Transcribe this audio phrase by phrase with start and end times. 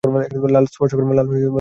[0.53, 1.49] লাশ স্পর্শ করা যাবে না।